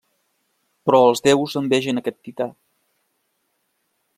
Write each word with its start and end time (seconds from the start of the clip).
Però 0.89 1.01
els 1.09 1.21
déus 1.27 1.53
envegen 1.61 2.01
aquest 2.03 2.19
tità. 2.29 2.49